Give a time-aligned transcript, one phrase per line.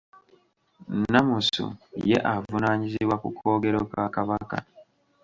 [0.99, 1.65] Nnamusu
[2.09, 4.57] ye avunaanyizibwa ku koogero ka Kabaka.